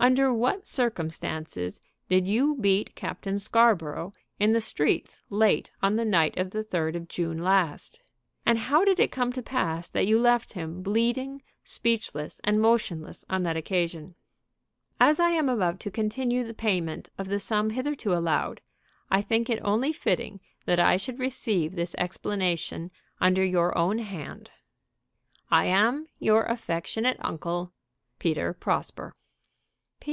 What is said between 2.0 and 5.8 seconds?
did you beat Captain Scarborough in the streets late